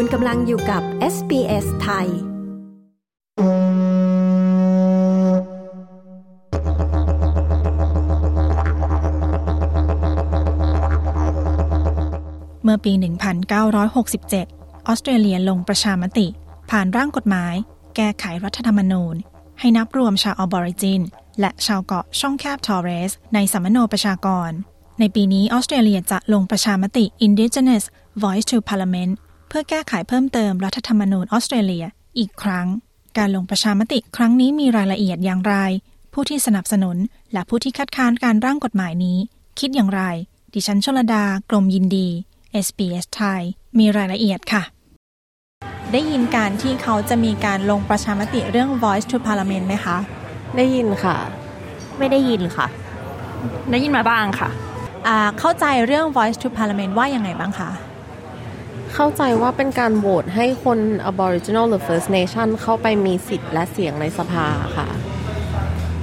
[0.00, 0.82] คุณกำลังอยู่กับ
[1.14, 16.26] SBS ไทย เมื่อปี 1967 ออสเตรเลียลงประชามติ
[16.70, 17.54] ผ่านร่างกฎหมาย
[17.96, 19.14] แก้ไขรัฐธรรมนูญ
[19.60, 21.00] ให้นับรวมชาวอบอริจิน
[21.40, 24.50] และชาวเกาะช่องแคบทอร์เรส ในสำมะโนประชากร
[25.00, 27.84] ในปีนี้ออสเตรเลียจะลงประชามติ Indigenous
[28.22, 29.14] Voice to Parliament
[29.48, 31.84] เพื่อแก้ไขเพิ่มเติมรัฐธรรมนูญออสเตรเลีย
[32.18, 32.66] อีกครั้ง
[33.18, 35.54] การลงประชามติครั้งนี้มีรายละเอียดอย่างไร
[36.12, 36.96] ผู้ที่สนับสนุน
[37.32, 39.18] และผู้ที่คัดค้านการร่างกฎหมายนี้
[39.60, 40.02] คิดอย่างไร
[40.54, 42.08] ดิฉันชลดากรมยินดี
[42.66, 43.40] SBS ไทย
[43.78, 44.62] มีรายละเอียดค่ะ
[45.92, 49.96] ได้ยินการที่เขาจะมีการลงประชามติเรื่อง Voice to Parliament ไหมคะ
[50.56, 51.16] ได้ยินค่ะ
[51.98, 52.66] ไม่ได้ยินค่ะ
[53.70, 54.48] ได้ยินมาบ้างค่ะ
[55.06, 57.70] อ่าเข้าใจเรื่อง Voice to Parliament ว่ายังไงบ้างคะ
[58.94, 60.78] เข้าใจว่าเป็นการโหวตให้คน
[61.10, 64.86] Aboriginal หรือ First Nation เข้าไปมีสิทธิ์และเสียงในสภาค่ะ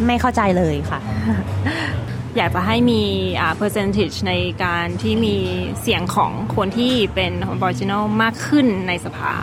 [0.06, 1.00] ไม่เข้าใจเลยค่ะ
[2.36, 3.02] อยากจะให้มี
[3.42, 5.36] อ่า percentage ในการที่มี
[5.82, 9.34] เสียงของคนที่เป็น Aboriginal มากขึ้นในสภา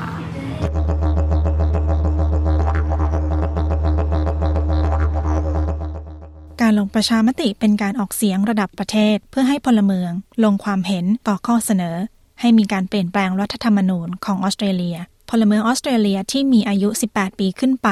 [6.63, 10.11] การลงประชามติเป็นการออกเสียงระดับประเทศเพื่อให้พลเมือง
[10.45, 11.97] ลงความเห็นต่อข้อเสนอ
[12.41, 14.97] ให้มีการเปลี่ยนแปลงรัฐธรรมนูญของออสเตรเลีย
[15.29, 17.89] พลเมืองออสเตรเลียที่มีอายุ 18 ปีขึ้นไป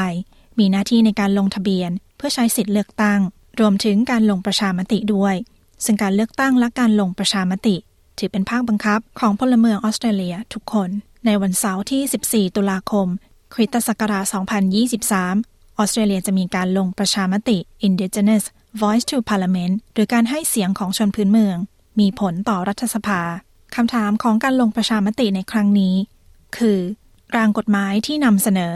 [0.59, 3.21] มีหน้าที่ในการลงทะเบียน เพื่อใช้สิทธิ์เลือกตั้ง
[3.61, 5.35] รวมถึงการลงประชามติด้วย
[5.85, 7.77] ซึ่งการเลือกตั้งและการลงประชามติ
[8.19, 10.91] ถือเป็นภาคบังคับของพลเมืองออสเตรเลียทุกคน
[11.27, 13.07] ในวันเสาร์ที่ 14 ตุลาคม
[13.55, 14.25] คริสตศักราช
[15.01, 18.45] 2023 ออสเตรเลียจะมีการลงประชามติ Indigenous
[18.81, 21.57] Voice to Parliament หรือการให้เสียงของชนพื้นเมือง
[22.01, 23.23] มีผลต่อรัฐสภา
[23.77, 25.95] คำถามของการลงประชามติในครั้งนี้
[26.57, 26.79] คือ
[27.37, 28.75] ร่างกฎหมายที่นำเสนอ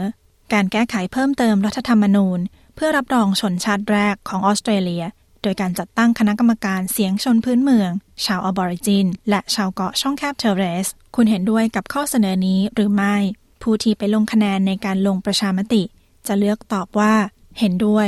[0.53, 2.39] การแก้ไขเพิ่มเติมรัฐธรรมนูญ
[2.75, 5.03] เพื่อรับรองชนชาติแรกของออสเตรเลีย
[5.41, 7.91] โดยการจัดตั้งคณะกรรมการเสียงชนพื้นเมือง
[8.25, 13.15] ชาวอบอริจิน และชาวเกาะช่องแคบทอร์เรส คุณเห็นด้วยกับข้อเสนอนี้หรือไม่
[13.61, 15.83] ผู้ที่ไปลงคะแนนในการลงประชามติ
[16.27, 17.13] จะเลือกตอบว่า
[17.59, 18.07] เห็นด้วย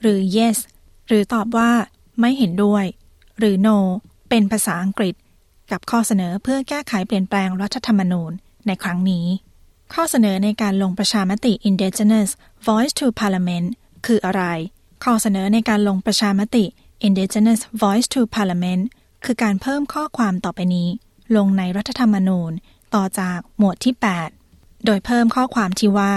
[0.00, 0.56] หรือ yes
[1.08, 1.70] หรือตอบว่า
[2.20, 2.84] ไม่เห็นด้วย
[3.38, 3.78] หรือ no
[4.28, 5.14] เป็นภาษาอังกฤษ
[5.70, 8.32] กับข้อเสนอเพื่อแก้ไขเปลี่ยนแปลงรัฐธรรมนูญ
[8.66, 9.26] ในครั้งนี้
[9.94, 12.30] ข้อเสนอในการลงประชามติ Indigenous
[12.66, 13.68] Voice to Parliament
[14.06, 14.42] คืออะไร
[15.04, 16.64] ข้อเสนอในการลงประชามติ
[17.06, 18.82] Indigenous Voice to Parliament
[19.24, 20.88] คือการเพิ่มข้อความต่อไปนี้
[21.36, 22.52] ลงในรัฐธรรมนูญ
[22.94, 23.94] ต่อจากหมวดที่
[24.40, 26.14] 8 โดยเพิ่มข้อความที่ว่า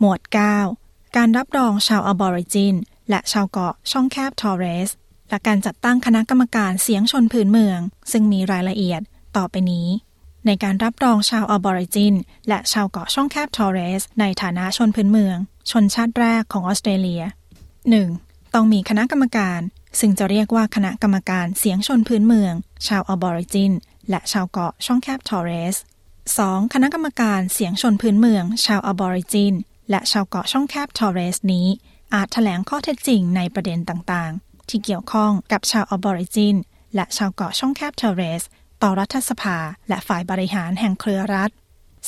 [0.00, 0.20] หมวด
[0.68, 2.74] 9 การรับรองชาวอบอริจิน
[3.10, 4.90] และชาวเกาะช่องแคบทอร์เรส
[5.30, 7.78] และการจัดตั้งคณะกรรมการเสียงชนพื้นเมือง
[8.12, 9.00] ซึ่งมีรายละเอียด
[9.36, 9.88] ต่อไปนี้
[10.46, 12.14] ในการรับรองชาวอบอริจิน
[12.48, 15.36] และชาวเกาะช่องแคบทอร์เรส ในฐานะชนพื้นเมือง
[15.70, 17.22] ชนชาติแรกของออสเตรเลีย
[17.92, 18.54] 1.
[18.54, 19.60] ต้องมีคณะกรรมการ
[20.00, 22.52] ซึ่งจะเรียกว่าคณะกรรมการเสียงชนพื้นเมือง
[22.86, 23.72] ชาวอบอริจิน
[24.10, 25.76] และชาวเกาะช่องแคบทอร์เรส
[26.40, 26.72] 2.
[26.74, 29.54] คณะกรรมการเสียงชนพื้นเมือง ชาวอบอริจิน
[29.90, 31.66] และชาวเกาะช่องแคบทอร์เรสนี้
[32.14, 36.56] อาจแถลงข้อเท็จจริงในประเด็นต่างๆ ที่เกี่ยวข้องกับชาวอบอริจิน
[36.94, 38.44] และชาวเกาะช่องแคบทอร์เรส
[38.82, 41.50] ต่อรัฐสภาและฝ่ายบริหารแห่งเครือรัฐ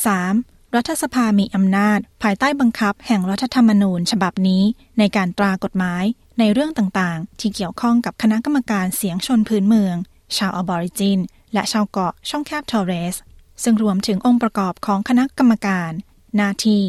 [0.08, 0.76] 3.
[0.76, 4.62] รัฐสภามีอำนาจ ภายใต้บังคับแห่งรัฐธรรมนูญฉบับนี้
[4.98, 6.04] ในการตรากฎหมาย
[6.38, 9.96] ในเรื่องต่างๆ ที่เกี่ยวข้องกับคณะกรรมการเสียงชนพื้นเมือง
[10.36, 11.18] ชาวออบอริจิน
[11.54, 13.16] และชาวเกาะช่องแคบทอเรส
[13.62, 15.90] ซึ่งรวมถึงองค์ประกอบของคณะกรรมการ
[16.36, 16.82] หน้าที่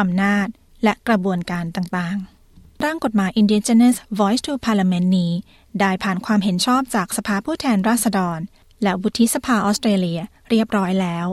[0.00, 0.46] อำนาจ
[0.84, 2.35] และกระบวนการต่างๆ
[2.84, 5.32] ร่างกฎหมาย Indigenous Voice to Parliament นี้
[5.80, 8.38] ได้ผ่านความเห็นชอบจากสภาผู้แทนราษฎร
[8.82, 10.20] และวุฒิสภาออสเตรเลีย
[10.50, 11.26] เรียบร้อยแล้ว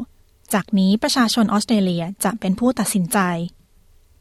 [0.54, 3.18] จากนี้ประชาชนออสเตรเลียจะเป็นผู้ตัดสินใจ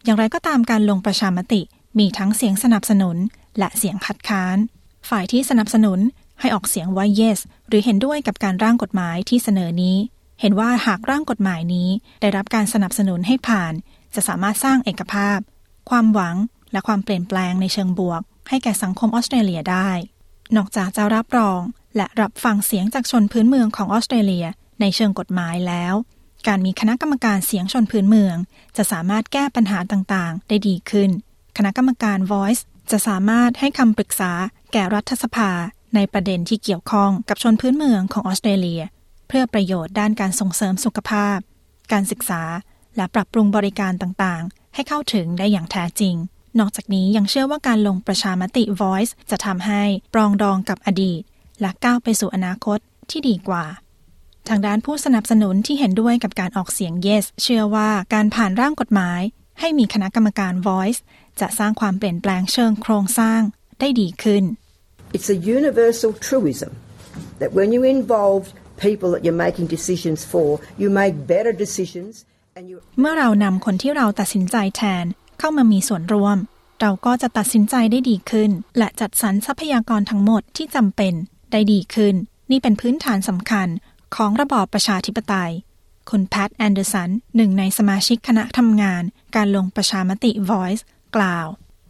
[0.05, 1.63] อย่างไรก็ตามการลงประชามติ
[1.99, 3.17] มีทั้งเสียงสนับสนุน
[3.59, 4.57] และเสียงคัดค้าน
[5.09, 6.01] ฝ่ายที่สนับสนุน
[6.41, 7.39] ให้ออกเสียงว่า yes
[7.69, 9.97] หรือเห็นด้วยกับการร่างกฎหมายที่เสนอนี้
[10.41, 11.89] เห็นว่าหากร่างกฎหมายนี้
[12.21, 13.73] ได้รับการสนับสนุนให้ผ่าน
[14.15, 15.39] จะสามารถสร้างเอกภาพ
[15.91, 16.37] ความหวัง
[16.73, 19.91] และความเปลี่ยนแปลงในเชิงบวก ให้แก่สังคมออสเตรเลียได้
[20.57, 21.61] นอกจากจะรับรอง
[21.97, 24.47] และรับฟังเสียงจากชนพื้นเมืองของออสเตรเลีย
[24.81, 25.95] ในเชิงกฎหมายแล้ว
[26.47, 28.37] การมีคณะกรรมการเสียงชนพื้นเมือง
[28.77, 31.11] จะสามารถแก้ปัญหาต่างๆ ได้ดีขึ้น
[31.57, 34.33] คณะกรรมการ Voice จะสามารถให้คำปรึกษา
[34.73, 35.51] แก่รัฐสภา
[35.95, 38.83] ในประเด็นที่เกี่ยวข้องกับชนพื้นเมืองของออสเตรเลีย
[39.29, 41.39] เพื่อประโยชน์ด้านการส่งเสริมสุขภาพ
[41.93, 42.43] การศึกษา
[42.97, 46.15] และปรับปรุงบริการต่างๆ ให้เข้าถึงได้อย่างแท้จริง
[46.59, 49.83] นอกจากนี้ยังเชื่อว่าการลงประชามติ Voice จะทำให้
[50.15, 51.21] ปรองดองกับอดีต
[51.61, 52.79] และก้าวไปสู่อนาคต
[53.11, 53.65] ที่ดีกว่า
[54.49, 59.21] ทางด้านผู้สนับสนุนที่เห็นด้วยกับการออกเสียง yes เชื่อว่าการผ่านร่างกฎหมาย
[59.61, 61.01] ให้มีคณะกรรมการ voice
[61.41, 63.41] จะสร้างความเปลี่ยนแปลงเชิงโครงสร้าง
[63.81, 64.45] ได้ดีขึ้น
[65.17, 66.71] It's a universal truism
[67.41, 68.43] that when you involve
[68.87, 70.49] people that you're making decisions for,
[70.83, 72.13] you make better decisions
[72.57, 75.05] and you เมื่อเรานำคนที่เราตัดสินใจแทน
[75.45, 76.39] เข้ามามีส่วนร่วม
[76.81, 81.15] เราก็จะตัดสินใจได้ดีขึ้น และจัดสรรทรัพยากรทั้งหมดที่จำเป็น
[81.53, 82.15] ได้ดีขึ้น
[82.51, 83.69] นี่เป็นพื้นฐานสำคัญ
[84.17, 85.53] ของระบอบประชาธิปไตย
[86.11, 89.03] คุณแพทแอนเดอร์สันหนึ่งในสมาชิกคณะทำงาน
[89.37, 90.83] การลงประชามติ Voice
[91.17, 91.47] กล่าว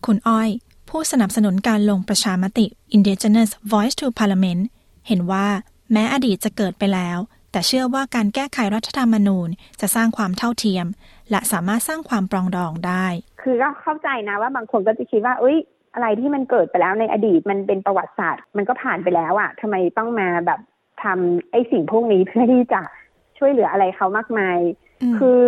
[0.06, 0.50] คุณอ้อย
[0.88, 2.66] ผู้สนับสนุนการลงประชามติ
[2.96, 4.62] Indigenous Voice to Parliament
[5.08, 5.46] เห็นว่า
[5.92, 7.18] แม้อดีตจะเกิดไปแล้ว
[7.50, 9.48] แต่เชื่อว่าการแก้ไขรัฐธรรมนูญ
[9.80, 10.86] จะสร้างความเท่าเทียม
[11.30, 13.06] และสามารถสร้างความปรองดองได้
[13.42, 15.56] คือก็เข้าใจนะว่าบางคนก็จะคิดว่าเอ้ย
[15.94, 20.60] อะไรที่มันเกิดไปแล้วในอดีตมันเป็นประวัติศาสตร์ มันก็ผ่านไปแล้วอะทำไมต้องมาแบบ
[21.02, 22.80] ทำไอ้สิ่งพวกนี้เพื่อที่จะ
[23.38, 24.58] ช่วยเหลืออะไรเขามากมาย
[25.02, 25.40] อืมคือ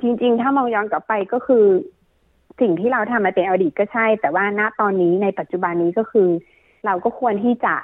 [0.00, 1.64] จริง ๆ ถ้ามองย้อนกลับไปก็คือ
[2.60, 6.28] สิ่งที่เราทำมาเป็นอดีตก็ใช่ แต่ว่าณตอนนี้ในปัจจุบันนี้ก็คือ
[6.86, 7.74] เราก็ควรที่จะ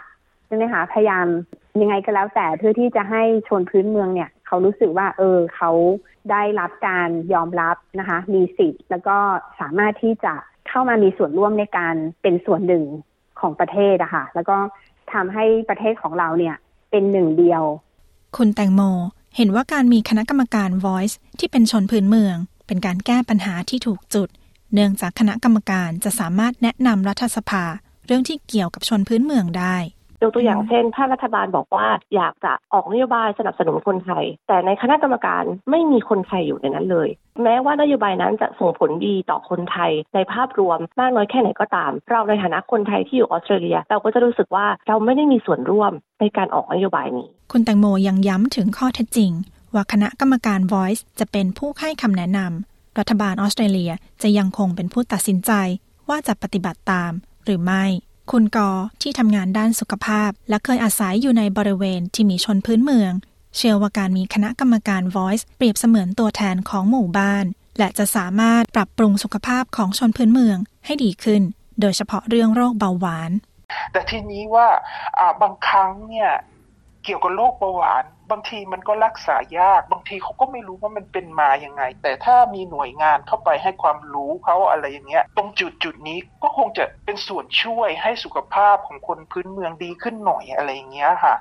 [0.46, 1.26] ใช่ไหมคะพยายาม
[1.80, 5.70] ยังไงก็แล้วแต่เพื่อที่จะให้ชนพื้นเมืองเนี่ย เขารู้สึกว่า เออเขา
[6.30, 9.16] ได้รับการยอมรับนะคะ มีสิทธิ์ แล้วก็
[9.60, 10.34] สามารถที่จะ
[10.68, 12.84] เข้ามามีส่วนร่วมในการเป็นส่วนหนึ่ง
[13.40, 14.56] ของประเทศอะค่ะ แล้วก็
[15.12, 16.56] ทำให้ประเทศของเราเนี่ย
[16.90, 17.62] เป็นหนึ่งเดียว
[18.36, 18.80] คุณแตงโม
[19.36, 24.28] เห็นว่าการมีคณะกรรมการ Voice ที่เป็นชนพื้นเมือง เป็นการแก้ปัญหาที่ถูกจุด
[24.74, 27.64] เนื่องจากคณะกรรมการจะสามารถแนะนำรัฐสภา
[28.06, 29.76] เรื่องที่เกี่ยวกับชนพื้นเมืองได้
[30.22, 37.08] ยกตัวอย่างเช่น ถ้ารัฐบาลบอกว่าอยากจะออกนโยบายสนับสนุนคนไทย แต่ในคณะกรรมการไม่มีคนไทยอยู่ในนั้นเลย
[37.42, 49.30] แม้ว่านโยบายนั้นจะส่งผลดีต่อคนไทยในภาพรวมมากน้อยแค่ไหนก็ตาม เราในฐานะคนไทยที่อยู่ออสเตรเลีย เราก็จะรู้สึกว่าเราไม่ได้มีส่วนร่วมในการออกนโยบายนี้ คุณแตงโมยังย้ำถึงข้อเท็จจริง
[49.74, 53.92] ว่าคณะกรรมการ Voice จะเป็นผู้ให้คำแนะนำรัฐบาลออสเตรเลีย
[54.22, 55.52] จะยังคงเป็นผู้ตัดสินใจ
[56.08, 57.12] ว่าจะปฏิบัติตาม
[57.44, 57.84] หรือไม่
[58.30, 58.70] คุณกอ
[59.02, 63.12] ที่ทำงานด้านสุขภาพ และเคยอาศัยอยู่ในบริเวณที่มีชนพื้นเมือง
[63.56, 67.44] เชื่อว่าการมีคณะกรรมการ Voice เปรียบเสมือนตัวแทนของหมู่บ้าน
[67.78, 71.42] และจะสามารถปรับปรุงสุขภาพของชนพื้นเมืองให้ดีขึ้น
[71.80, 73.30] โดยเฉพาะเรื่องโรคเบาหวาน
[73.92, 74.68] แต่ทีนี้ว่า
[75.18, 76.30] อ่าบางครั้งเนี่ย
[77.04, 91.34] เกี่ยวกับโรคเบาหวาน บางทีมันก็รักษายาก บางทีเขาก็ไม่รู้ว่ามันเป็นมาอย่างไง แต่ถ้ามีหน่วยงานเข้าไปให้ความรู้เขาอะไรอย่างเงี้ย ตรงจุดจุดนี้ก็คงจะเป็นส่วนช่วยให้สุขภาพของคนพื้นเมืองดีขึ้นหน่อยอะไรอย่างเงี้ยค่ะ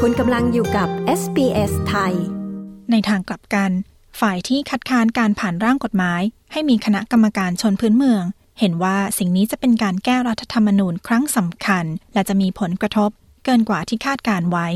[0.00, 0.88] คุณกำลังอยู่กับ
[1.20, 2.14] SBS ไทย
[2.90, 3.70] ในทางกลับกัน
[4.20, 6.22] ฝ่ายที่คัดค้านการผ่านร่างกฎหมาย
[6.52, 8.24] ให้มีคณะกรรมการชนพื้นเมือง
[8.60, 11.84] เห็นว่าสิ่งนี้จะเป็นการแก้รัฐธรรมนูญครั้งสำคัญ
[12.14, 13.10] และจะมีผลกระทบ
[13.44, 14.68] เกินกว่าที่คาดการไว้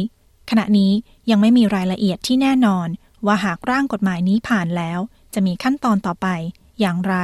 [0.51, 0.93] ขณะนี้
[1.31, 2.89] ยังไม่มีรายละเอียดที่แน่นอน
[3.27, 4.99] ว่าหากร่างกฎหมายนี้ผ่านแล้ว
[5.35, 6.27] จะมีขั้นตอนต่อไป
[6.81, 7.17] อย่างไร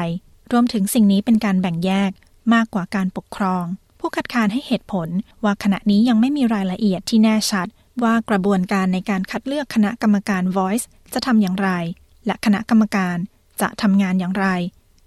[0.53, 2.11] รวมถึงสิ่งนี้เป็นการแบ่งแยก
[2.55, 3.65] มากกว่าการปกครอง
[3.99, 5.09] ผู้คัดค้านให้เหตุผล
[5.45, 7.67] ว่าขณะนี้ยังไม่มีรายละเอียดที่แน่ชัด
[8.03, 10.85] ว่ากระบวนการในการคัดเลือกคณะกรรมการ Voice
[11.15, 11.71] จะทำอย่างไร
[12.27, 13.17] และคณะกรรมการ
[13.61, 14.47] จะทำงานอย่างไร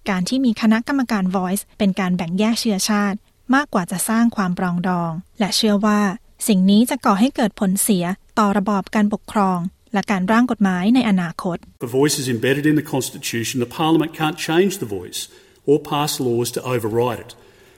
[0.09, 3.17] การที่มีคณะกรรมการ Voice เป็นการแบ่งแยกเชื้อชาติ
[3.55, 6.01] มากกว่าจะสร้างความปรองดอง และเชื่อว่า
[6.47, 8.05] สิ่งนี้จะก่อให้เกิดผลเสีย
[8.39, 9.59] ต่อระบอบการปกครอง
[9.93, 13.55] และการร่างกฎหมายในอนาคต The voice is embedded in the Constitution.
[13.65, 15.21] The Parliament can't change the voice
[15.69, 17.31] or pass laws to override it.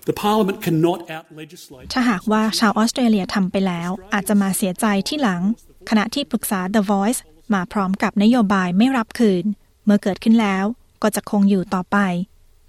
[0.10, 1.88] The Parliament cannot out legislate.
[1.94, 5.42] ถ้าหากว่าชาวออสเตรเลียทำไปแล้ว อาจจะมาเสียใจทีหลัง
[5.90, 7.20] คณะที่ปรึกษา The Voice
[7.54, 9.46] มาพร้อมกับนโยบายไม่รับคืน
[9.86, 10.66] เมื่อเกิดขึ้นแล้ว
[11.04, 11.98] ก็จะคงอยู่ต่อไป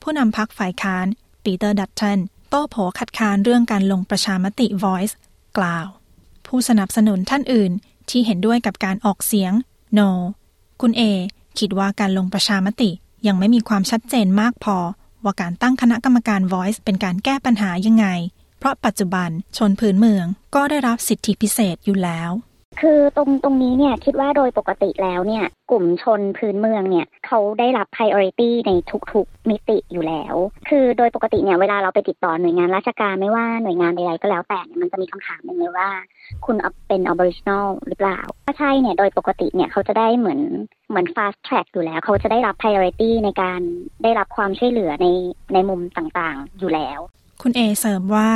[0.02, 1.07] ผู้นำพรรคฝ่ายค้าน
[1.45, 2.19] ปีเตอร์ดัตเทน
[2.50, 5.14] โต้โผคัดค้านเรื่องการลงประชามติ Voice
[5.59, 5.87] กล่าว
[6.47, 7.73] ผู้สนับสนุนท่านอื่น
[8.11, 9.53] ที่เห็นด้วยกับการออกเสียง
[9.99, 10.11] No
[10.81, 11.03] คุณเอ
[11.59, 12.91] คิดว่าการลงประชามติ
[13.27, 14.77] ยังไม่มีความชัดเจนมากพอ
[15.25, 18.07] ว่าการตั้งคณะกรรมการ Voice เป็นการแก้ปัญหายังไง
[18.59, 22.31] เพราะปัจจุบันชนพื้นเมืองก็ได้รับสิทธิพิเศษอยู่แล้ว
[22.80, 28.71] คือตรงตรงนี้เนี่ยคิดว่าโดยปกติแล้วเนี่ย กลุ่มชนพื้นเมืองเนี่ยเขาได้รับ priority ใน
[29.12, 30.35] ทุกๆมิติอยู่แล้ว
[30.68, 35.90] คือโดยปกติเนี่ยเวลาเราไปติดต่อหน่วยงานราชการไม่ว่าหน่วยงานใดๆก็แล้วแต่เนี่ยมันจะมีคำถามหนึ่งเลยว่า
[36.45, 36.56] คุณ
[36.88, 40.40] เป็น Aboriginal หรือเปล่า ถ้าใช่เนี่ยโดยปกติเนี่ยเขาจะได้เหมือน
[40.88, 43.61] เหมือน fast track อยู่แล้ว เขาจะได้รับ priority ในการ
[44.02, 45.06] ได้รับความช่วยเหลือใน
[45.52, 46.99] ในมุมต่างๆอยู่แล้ว
[47.42, 48.28] คุณเอเสริมว่า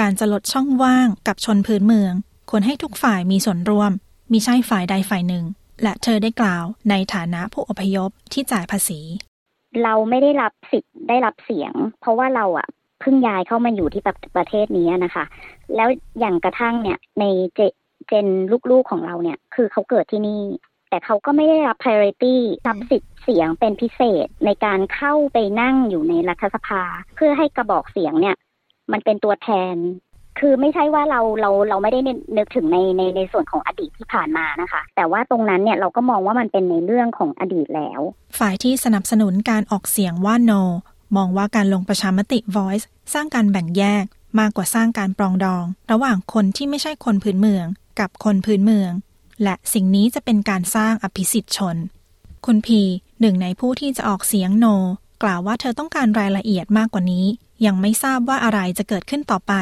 [0.00, 2.14] การจะลดช่องว่างกับชนพื้นเมือง
[2.50, 3.92] ควรให้ทุกฝ่ายมีส่วนร่วม
[4.32, 5.44] มีใช่ฝ่ายใดฝ่ายหนึ่ง
[5.82, 9.00] และเธอได้กล่าวในฐานะผู้อพยพที่จ่ายภาษี
[9.82, 12.68] เราไม่ได้รับสิทธิ์ได้รับเสียง เพราะว่าเราอะ
[13.00, 15.24] เพิ่งย้ายเข้ามาอยู่ที่ประประเทศนี้นะคะ
[15.76, 15.88] แล้ว
[16.20, 17.24] อย่างกระทั่งเนี่ยใน
[17.54, 17.60] เจ
[18.08, 18.26] เจน
[18.70, 20.42] ลูกๆของเราเนี่ย คือเขาเกิดที่นี่
[20.90, 22.36] แต่เขาก็ไม่ได้รับ priority
[22.68, 26.82] รับสิทธิ์เสียงเป็นพิเศษในการเข้าไปนั่งอยู่ในรัฐสภา
[27.16, 28.36] เพื่อให้กระบอกเสียงเนี่ย
[28.92, 29.74] มันเป็นตัวแทน
[30.38, 32.00] คือไม่ใช่ว่าเราเราเราไม่ได้
[32.36, 38.00] นึกถึงในในในส่วนของอดีตที่ผ่านมานะคะ แต่ว่าตรงนั้นเนี่ยเราก็มองว่ามันเป็นในเรื่องของอดีตแล้ว
[38.38, 40.62] ฝ่ายที่สนับสนุนการออกเสียงว่า no
[41.16, 44.04] มองว่าการลงประชามติ voice สร้างการแบ่งแยก
[44.40, 47.66] มากกว่าสร้างการปรองดอง ระหว่างคนที่ไม่ใช่คนพื้นเมือง
[48.00, 48.90] กับคนพื้นเมือง
[49.42, 51.76] และสิ่งนี้จะเป็นการสร้างอภิสิทธิชน
[52.46, 52.80] คุณพี
[53.20, 54.74] หนึ่งในผู้ที่จะออกเสียง no
[55.22, 57.26] กล่าวว่าเธอต้องการรายละเอียดมากกว่านี้
[57.66, 59.52] ยังไม่ทราบว่าอะไรจะเกิดขึ้นต่อไป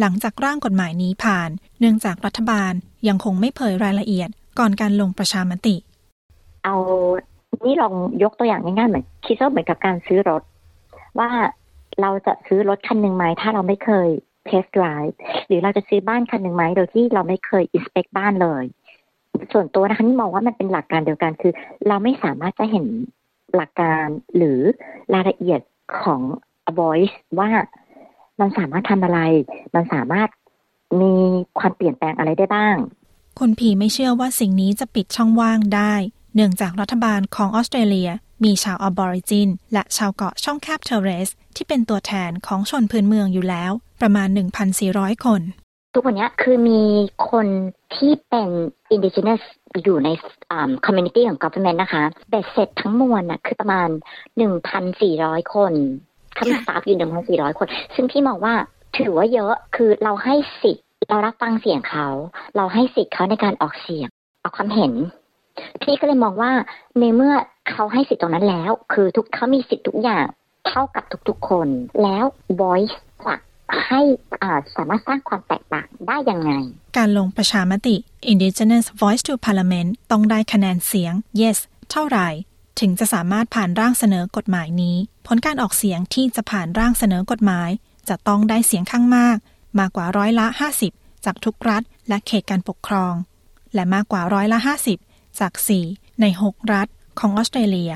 [0.00, 2.72] หลังจากร่างกฎหมายนี้ผ่าน เนื่องจากรัฐบาล
[3.08, 5.76] ยังคงไม่เผยรายละเอียดก่อนการลงประชามติ
[6.64, 6.74] เอา
[7.64, 10.42] นี่ลองยกตัวอย่างง่ายๆเหมือนคิดว่าเหมือนกับการซื้อรถ
[11.18, 11.30] ว่า
[12.00, 14.08] เราจะซื้อรถคันหนึ่งไหมถ้าเราไม่เคย
[14.46, 18.64] เทสต์ไดรฟ์หรือเราจะซื้อบ้านคันหนึ่งไหมโดยที่เราไม่เคยอินสเปกบ้านเลย
[19.52, 21.52] ส่วนตัวนะคะนี่มองว่ามันเป็นหลักการเดียวกันคือ
[21.88, 22.86] เราไม่สามารถจะเห็น
[23.54, 24.58] หลักการหรือ
[25.14, 25.60] รายละเอียด
[26.02, 26.20] ของ
[26.78, 27.50] voice ว่า
[28.40, 29.20] มันสามารถทำอะไร
[29.74, 30.28] มันสามารถ
[31.00, 31.14] มี
[31.58, 32.76] ความเปลี่ยนแปลงอะไรได้บ้าง
[33.38, 35.94] คุณพีไม่เชื่อว่าสิ่งนี้จะปิดช่องว่างได้
[36.34, 38.10] เนื่องจากรัฐบาลของออสเตรเลีย
[38.44, 44.28] มีชาวอบอริจิน และชาวเกาะช่องแคบเทเรส ที่เป็นตัวแทนของชนพื้นเมืองอยู่แล้ว ประมาณ
[44.76, 45.40] 1,400 คน
[45.94, 46.80] ทุกวันนี้คือมี
[47.30, 47.46] คน
[47.94, 48.48] ที่เป็น
[48.94, 49.42] indigenous
[49.82, 50.08] อยู่ใน
[50.84, 53.88] community ของ government นะคะเบ็ดเสร็จทั้งมวลน่ะคือประมาณ
[54.70, 55.72] 1,400 คน
[56.34, 56.98] เขาเป็นสตาฟอยู่
[57.28, 58.54] 1,400คน ซึ่งพี่มองว่า
[58.98, 62.08] ถือว่าเยอะคือเราให้สิทธิ์เรารับฟังเสียงเขา
[62.56, 64.08] เราให้สิทธิ์เขาในการออกเสียง
[64.42, 64.92] ออกความเห็น
[65.82, 66.52] พี่ก็เลยมองว่า
[66.98, 67.34] ในเมื่อ
[67.70, 70.26] เขาให้สิทธิ์ตรงนั้นแล้ว คือทุกเขามีสิทธิ์ทุกอย่าง
[70.68, 71.68] เท่ากับทุกๆคน
[72.02, 72.24] แล้ว
[72.62, 73.34] voice จะ
[73.88, 74.00] ให้
[74.76, 76.50] สามารถสร้างความแตกต่างได้ยังไง
[76.98, 77.96] การลงประชามติ
[78.32, 81.58] Indigenous Voice to Parliament ต้องได้คะแนนเสียง yes
[81.90, 82.28] เท่าไหร่
[82.80, 87.70] ถึงจะสามารถผ่านร่างเสนอกฎหมายนี้ ผลการออกเสียงที่จะผ่านร่างเสนอกฎหมาย
[88.08, 89.36] จะต้องได้เสียงข้างมาก
[89.78, 90.46] มากกว่าร้อยละ
[90.86, 93.14] 50 จากทุกรัฐ และเขตการปกครอง
[93.74, 94.58] และมากกว่าร้อยละ
[94.98, 95.52] 50 จาก
[95.86, 96.88] 4 ใน 6 รัฐ
[97.18, 97.92] ของออสเตรเลีย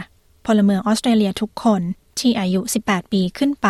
[0.46, 1.82] พลเมืองออสเตรเลียทุกคน
[2.18, 3.68] ที่อายุ 18 ปีขึ้นไป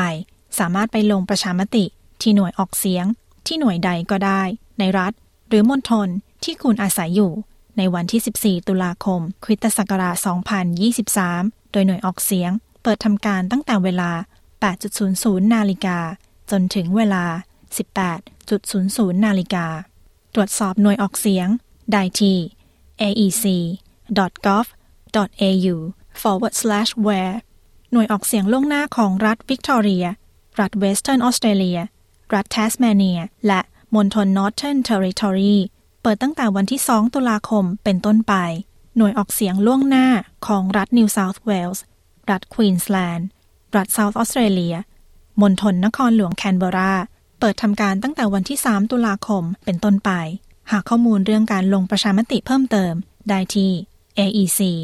[0.59, 1.85] สามารถไปลงประชามติ
[2.23, 3.05] ที่หน่วยออกเสียง
[3.47, 4.43] ที่หน่วยใดก็ได้
[4.79, 5.12] ในรัฐ
[5.49, 6.09] หรือมณฑล
[6.45, 7.33] ที่คุณอาศัยอยู่
[7.78, 10.16] ในวันที่ 14 ตุลาคม คริสตศักราช
[10.94, 12.50] 2023 โดยหน่วยออกเสียง
[12.82, 14.11] เปิดทำการตั้งแต่เวลา
[14.82, 15.99] 8.00 นาฬิกา
[16.50, 17.25] จนถึงเวลา
[18.04, 19.66] 18.00 นาฬิกา
[20.35, 21.49] ตรวจสอบหน่วยออกเสียง
[21.92, 22.37] ได้ที่
[23.02, 23.76] aec.gov.au
[26.20, 27.35] forward slash where
[27.92, 30.06] หน่วยออกเสียงล่วงหน้าของรัฐวิกตอเรีย
[30.61, 31.78] รัฐเวสเทิร์นออสเตรเลีย
[32.35, 33.61] รัฐแทสเมเนีย และ
[33.94, 35.56] มณฑลนอร์เทิร์นเทอริทอรี
[36.02, 38.35] เปิดตั้งแต่วันที่ 2 ตุลาคมเป็นต้นไป
[38.97, 40.07] หน่วยออกเสียงล่วงหน้า
[40.47, 41.85] ของรัฐนิวเซาท์เวลส์
[42.31, 43.26] รัฐควีนสแลนด์
[43.76, 44.76] รัฐเซาท์ออสเตรเลีย
[45.40, 46.95] มณฑลนครหลวงแคนเบรา
[47.40, 50.11] เปิดทำการตั้งแต่วันที่ 3 ตุลาคมเป็นต้นไป
[50.71, 52.95] หาข้อมูลเรื่องการลงประชามติเพิ่มเติม
[53.28, 53.73] ได้ที่
[54.19, 54.78] aec.gov.au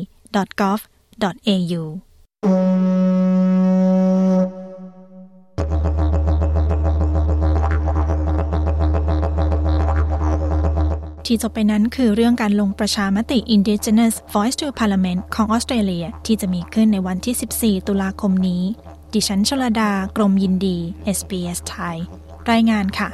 [11.35, 18.62] ที่จบไปนั้นคือเรื่องการลงประชามติ Indigenous Voice to Parliament ของออสเตรเลีย ที่จะมีขึ้นในวันที่ 14 ตุลาคมนี้
[19.14, 20.79] ดิฉันชลดา กรมยินดี
[21.17, 21.97] SBS ไทย
[22.50, 23.09] รายงานค่ะ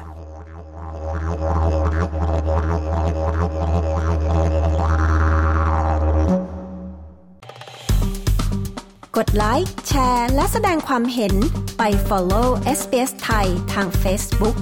[9.17, 11.35] กดไลค์ แชร์ และแสดงความเห็น
[11.79, 12.49] ไป follow
[12.79, 14.57] SBS ไทยทาง Facebook